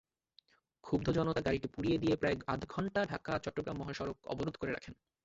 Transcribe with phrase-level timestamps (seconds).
[0.83, 4.93] ক্ষুব্ধ জনতা গাড়িটি পুড়িয়ে দিয়ে প্রায় আধঘণ্টা ঢাকা-চট্টগ্রাম মহাসড়ক অবরোধ করে রাখেন।